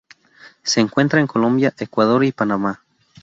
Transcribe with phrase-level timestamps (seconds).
[0.63, 2.81] Se encuentra en Colombia, Ecuador y Panamá.